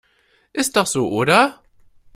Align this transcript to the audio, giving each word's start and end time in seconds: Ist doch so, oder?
Ist 0.51 0.77
doch 0.77 0.87
so, 0.87 1.11
oder? 1.11 1.61